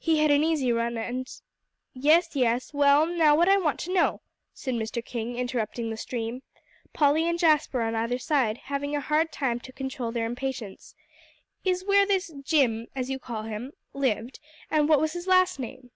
He 0.00 0.18
had 0.18 0.32
an 0.32 0.42
easy 0.42 0.72
run. 0.72 0.96
And" 0.98 1.24
"Yes, 1.94 2.34
yes; 2.34 2.74
well, 2.74 3.06
now 3.06 3.36
what 3.36 3.48
I 3.48 3.56
want 3.58 3.78
to 3.78 3.94
know," 3.94 4.22
said 4.52 4.74
Mr. 4.74 5.04
King 5.04 5.36
interrupting 5.36 5.88
the 5.88 5.96
stream, 5.96 6.42
Polly 6.92 7.28
and 7.28 7.38
Jasper 7.38 7.82
on 7.82 7.94
either 7.94 8.18
side 8.18 8.58
having 8.64 8.96
a 8.96 9.00
hard 9.00 9.30
time 9.30 9.60
to 9.60 9.72
control 9.72 10.10
their 10.10 10.26
impatience, 10.26 10.96
"is 11.64 11.84
where 11.84 12.04
this 12.06 12.28
'Jim,' 12.42 12.88
as 12.96 13.08
you 13.08 13.20
call 13.20 13.44
him, 13.44 13.70
lived, 13.92 14.40
and 14.68 14.88
what 14.88 15.00
was 15.00 15.12
his 15.12 15.28
last 15.28 15.60
name." 15.60 15.92